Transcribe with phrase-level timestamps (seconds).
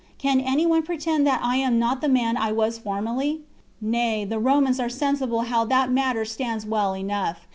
[0.17, 3.41] Can any one pretend that I am not the man I was formerly?
[3.79, 7.41] Nay, the Romans are sensible how that matter stands well enough.